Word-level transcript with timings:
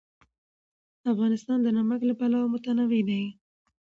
افغانستان 1.11 1.57
د 1.61 1.67
نمک 1.77 2.01
له 2.09 2.13
پلوه 2.19 2.47
متنوع 2.53 3.01
دی. 3.09 3.23